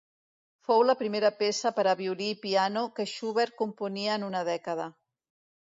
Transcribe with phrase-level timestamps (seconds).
[0.69, 4.93] Fou la primera peça per a violí i piano que Schubert componia en una dècada.